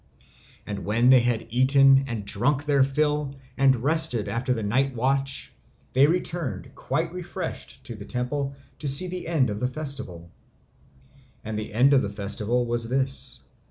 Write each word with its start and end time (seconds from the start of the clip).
And 0.65 0.83
when 0.83 1.11
they 1.11 1.19
had 1.19 1.45
eaten 1.51 2.05
and 2.07 2.25
drunk 2.25 2.65
their 2.65 2.83
fill 2.83 3.35
and 3.55 3.83
rested 3.83 4.27
after 4.27 4.51
the 4.51 4.63
night 4.63 4.95
watch, 4.95 5.53
they 5.93 6.07
returned 6.07 6.73
quite 6.73 7.13
refreshed 7.13 7.83
to 7.83 7.93
the 7.93 8.05
temple 8.05 8.55
to 8.79 8.87
see 8.87 9.05
the 9.05 9.27
end 9.27 9.51
of 9.51 9.59
the 9.59 9.69
festival. 9.69 10.31
And 11.43 11.55
the 11.55 11.71
end 11.71 11.93
of 11.93 12.01
the 12.01 12.09
festival 12.09 12.65
was 12.65 12.89
this. 12.89 13.41